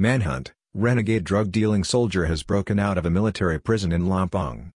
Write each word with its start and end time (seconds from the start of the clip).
Manhunt, 0.00 0.54
renegade 0.72 1.24
drug-dealing 1.24 1.84
soldier 1.84 2.24
has 2.24 2.42
broken 2.42 2.78
out 2.78 2.96
of 2.96 3.04
a 3.04 3.10
military 3.10 3.60
prison 3.60 3.92
in 3.92 4.06
Lampang. 4.06 4.70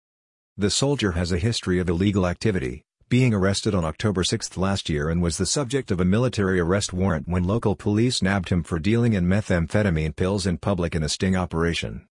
The 0.57 0.71
soldier 0.71 1.13
has 1.13 1.31
a 1.31 1.37
history 1.37 1.79
of 1.79 1.91
illegal 1.91 2.27
activity, 2.27 2.85
being 3.11 3.35
arrested 3.35 3.75
on 3.75 3.85
October 3.85 4.25
6 4.25 4.57
last 4.57 4.89
year 4.89 5.11
and 5.11 5.21
was 5.21 5.37
the 5.37 5.45
subject 5.45 5.91
of 5.91 6.01
a 6.01 6.07
military 6.07 6.59
arrest 6.59 6.95
warrant 6.95 7.29
when 7.29 7.45
local 7.45 7.77
police 7.77 8.23
nabbed 8.23 8.49
him 8.49 8.63
for 8.63 8.79
dealing 8.79 9.13
in 9.13 9.27
methamphetamine 9.27 10.17
pills 10.17 10.47
in 10.47 10.57
public 10.57 10.95
in 10.95 11.03
a 11.03 11.09
sting 11.11 11.37
operation. 11.37 12.07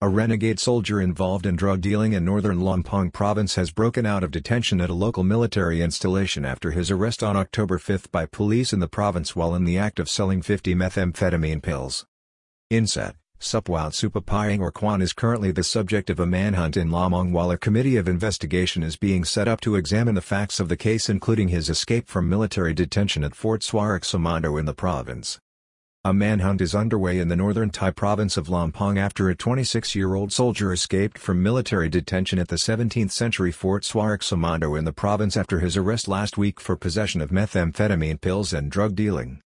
A 0.00 0.08
renegade 0.08 0.58
soldier 0.58 1.02
involved 1.02 1.44
in 1.44 1.54
drug 1.54 1.82
dealing 1.82 2.14
in 2.14 2.24
northern 2.24 2.60
Lampang 2.60 3.12
province 3.12 3.56
has 3.56 3.72
broken 3.72 4.06
out 4.06 4.24
of 4.24 4.30
detention 4.30 4.80
at 4.80 4.88
a 4.88 4.94
local 4.94 5.22
military 5.22 5.82
installation 5.82 6.46
after 6.46 6.70
his 6.70 6.90
arrest 6.90 7.22
on 7.22 7.36
October 7.36 7.76
5 7.76 8.10
by 8.10 8.24
police 8.24 8.72
in 8.72 8.80
the 8.80 8.88
province 8.88 9.36
while 9.36 9.54
in 9.54 9.64
the 9.64 9.76
act 9.76 10.00
of 10.00 10.08
selling 10.08 10.40
50 10.40 10.74
methamphetamine 10.74 11.62
pills. 11.62 12.06
Inset, 12.70 13.16
Supwat 13.40 13.92
Supapaeng 13.92 14.60
or 14.60 14.70
Kwan 14.70 15.00
is 15.00 15.14
currently 15.14 15.50
the 15.50 15.64
subject 15.64 16.10
of 16.10 16.20
a 16.20 16.26
manhunt 16.26 16.76
in 16.76 16.90
Lampang 16.90 17.32
while 17.32 17.50
a 17.50 17.56
committee 17.56 17.96
of 17.96 18.06
investigation 18.06 18.82
is 18.82 18.94
being 18.94 19.24
set 19.24 19.48
up 19.48 19.62
to 19.62 19.74
examine 19.74 20.14
the 20.14 20.20
facts 20.20 20.60
of 20.60 20.68
the 20.68 20.76
case 20.76 21.08
including 21.08 21.48
his 21.48 21.70
escape 21.70 22.08
from 22.08 22.28
military 22.28 22.74
detention 22.74 23.24
at 23.24 23.34
Fort 23.34 23.62
Swarak 23.62 24.02
Samando 24.02 24.60
in 24.60 24.66
the 24.66 24.74
province. 24.74 25.38
A 26.04 26.12
manhunt 26.12 26.60
is 26.60 26.74
underway 26.74 27.18
in 27.18 27.28
the 27.28 27.36
northern 27.36 27.70
Thai 27.70 27.90
province 27.90 28.36
of 28.36 28.48
Lampang 28.48 28.98
after 28.98 29.30
a 29.30 29.34
26-year-old 29.34 30.30
soldier 30.30 30.70
escaped 30.70 31.16
from 31.16 31.42
military 31.42 31.88
detention 31.88 32.38
at 32.38 32.48
the 32.48 32.56
17th-century 32.56 33.50
Fort 33.50 33.82
Swarak 33.82 34.20
Samando 34.20 34.78
in 34.78 34.84
the 34.84 34.92
province 34.92 35.38
after 35.38 35.60
his 35.60 35.78
arrest 35.78 36.06
last 36.06 36.36
week 36.36 36.60
for 36.60 36.76
possession 36.76 37.22
of 37.22 37.30
methamphetamine 37.30 38.20
pills 38.20 38.52
and 38.52 38.70
drug 38.70 38.94
dealing. 38.94 39.40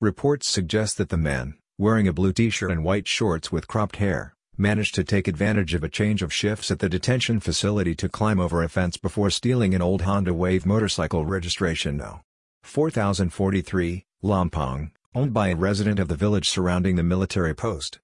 Reports 0.00 0.46
suggest 0.46 0.96
that 0.98 1.08
the 1.08 1.16
man, 1.16 1.54
wearing 1.82 2.06
a 2.06 2.12
blue 2.12 2.32
t-shirt 2.32 2.70
and 2.70 2.84
white 2.84 3.08
shorts 3.08 3.50
with 3.50 3.66
cropped 3.66 3.96
hair, 3.96 4.36
managed 4.56 4.94
to 4.94 5.02
take 5.02 5.26
advantage 5.26 5.74
of 5.74 5.82
a 5.82 5.88
change 5.88 6.22
of 6.22 6.32
shifts 6.32 6.70
at 6.70 6.78
the 6.78 6.88
detention 6.88 7.40
facility 7.40 7.92
to 7.92 8.08
climb 8.08 8.38
over 8.38 8.62
a 8.62 8.68
fence 8.68 8.96
before 8.96 9.28
stealing 9.30 9.74
an 9.74 9.82
old 9.82 10.02
Honda 10.02 10.32
Wave 10.32 10.64
motorcycle 10.64 11.26
registration 11.26 11.96
No. 11.96 12.20
4043, 12.62 14.04
Lampang, 14.22 14.92
owned 15.12 15.34
by 15.34 15.48
a 15.48 15.56
resident 15.56 15.98
of 15.98 16.06
the 16.06 16.14
village 16.14 16.48
surrounding 16.48 16.94
the 16.94 17.02
military 17.02 17.52
post. 17.52 17.98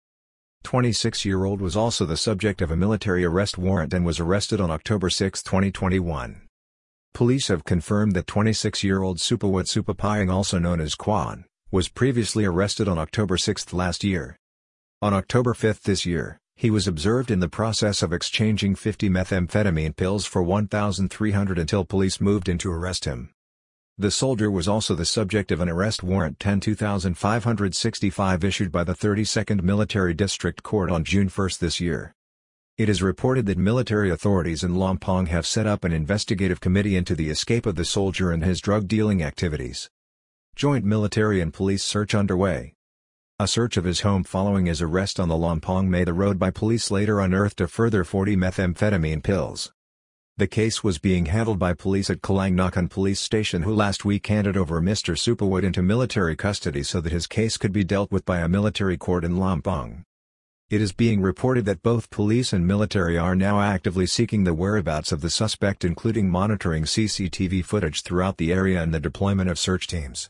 26-year-old 0.64 1.60
was 1.60 1.76
also 1.76 2.04
the 2.04 2.16
subject 2.16 2.60
of 2.60 2.72
a 2.72 2.76
military 2.76 3.24
arrest 3.24 3.58
warrant 3.58 3.94
and 3.94 4.04
was 4.04 4.18
arrested 4.18 4.60
on 4.60 4.72
October 4.72 5.08
6, 5.08 5.40
2021. 5.44 6.48
Police 7.14 7.46
have 7.46 7.64
confirmed 7.64 8.14
that 8.14 8.26
26-year-old 8.26 9.18
Supawat 9.18 9.66
Supapaeng 9.66 10.32
also 10.32 10.58
known 10.58 10.80
as 10.80 10.96
Kwan, 10.96 11.44
was 11.70 11.90
previously 11.90 12.46
arrested 12.46 12.88
on 12.88 12.96
October 12.96 13.36
6 13.36 13.74
last 13.74 14.02
year. 14.02 14.38
On 15.02 15.12
October 15.12 15.52
5 15.52 15.82
this 15.82 16.06
year, 16.06 16.38
he 16.56 16.70
was 16.70 16.88
observed 16.88 17.30
in 17.30 17.40
the 17.40 17.48
process 17.48 18.02
of 18.02 18.10
exchanging 18.10 18.74
50 18.74 19.10
methamphetamine 19.10 19.94
pills 19.94 20.24
for 20.24 20.42
1,300 20.42 21.58
until 21.58 21.84
police 21.84 22.22
moved 22.22 22.48
in 22.48 22.56
to 22.56 22.72
arrest 22.72 23.04
him. 23.04 23.34
The 23.98 24.10
soldier 24.10 24.50
was 24.50 24.66
also 24.66 24.94
the 24.94 25.04
subject 25.04 25.52
of 25.52 25.60
an 25.60 25.68
arrest 25.68 26.02
warrant 26.02 26.38
10-2565 26.38 28.44
issued 28.44 28.72
by 28.72 28.84
the 28.84 28.94
32nd 28.94 29.60
Military 29.60 30.14
District 30.14 30.62
Court 30.62 30.90
on 30.90 31.04
June 31.04 31.28
1 31.28 31.50
this 31.60 31.80
year. 31.80 32.14
It 32.78 32.88
is 32.88 33.02
reported 33.02 33.44
that 33.44 33.58
military 33.58 34.08
authorities 34.08 34.64
in 34.64 34.72
Lampang 34.72 35.28
have 35.28 35.46
set 35.46 35.66
up 35.66 35.84
an 35.84 35.92
investigative 35.92 36.60
committee 36.60 36.96
into 36.96 37.14
the 37.14 37.28
escape 37.28 37.66
of 37.66 37.76
the 37.76 37.84
soldier 37.84 38.30
and 38.30 38.42
his 38.42 38.62
drug-dealing 38.62 39.22
activities. 39.22 39.90
Joint 40.58 40.84
military 40.84 41.40
and 41.40 41.54
police 41.54 41.84
search 41.84 42.16
underway. 42.16 42.74
A 43.38 43.46
search 43.46 43.76
of 43.76 43.84
his 43.84 44.00
home 44.00 44.24
following 44.24 44.66
his 44.66 44.82
arrest 44.82 45.20
on 45.20 45.28
the 45.28 45.36
Lampang 45.36 45.86
Mae 45.86 46.02
Tha 46.02 46.12
road 46.12 46.36
by 46.36 46.50
police 46.50 46.90
later 46.90 47.20
unearthed 47.20 47.60
a 47.60 47.68
further 47.68 48.02
40 48.02 48.36
methamphetamine 48.36 49.22
pills. 49.22 49.70
The 50.36 50.48
case 50.48 50.82
was 50.82 50.98
being 50.98 51.26
handled 51.26 51.60
by 51.60 51.74
police 51.74 52.10
at 52.10 52.22
Kalang 52.22 52.56
Nakan 52.56 52.90
police 52.90 53.20
station 53.20 53.62
who 53.62 53.72
last 53.72 54.04
week 54.04 54.26
handed 54.26 54.56
over 54.56 54.82
Mr. 54.82 55.16
Supawat 55.16 55.62
into 55.62 55.80
military 55.80 56.34
custody 56.34 56.82
so 56.82 57.00
that 57.02 57.12
his 57.12 57.28
case 57.28 57.56
could 57.56 57.72
be 57.72 57.84
dealt 57.84 58.10
with 58.10 58.24
by 58.24 58.40
a 58.40 58.48
military 58.48 58.96
court 58.96 59.24
in 59.24 59.36
Lampang. 59.36 60.02
It 60.70 60.82
is 60.82 60.92
being 60.92 61.22
reported 61.22 61.66
that 61.66 61.84
both 61.84 62.10
police 62.10 62.52
and 62.52 62.66
military 62.66 63.16
are 63.16 63.36
now 63.36 63.60
actively 63.60 64.06
seeking 64.06 64.42
the 64.42 64.54
whereabouts 64.54 65.12
of 65.12 65.20
the 65.20 65.30
suspect 65.30 65.84
including 65.84 66.28
monitoring 66.28 66.82
CCTV 66.82 67.64
footage 67.64 68.02
throughout 68.02 68.38
the 68.38 68.52
area 68.52 68.82
and 68.82 68.92
the 68.92 68.98
deployment 68.98 69.48
of 69.48 69.56
search 69.56 69.86
teams. 69.86 70.26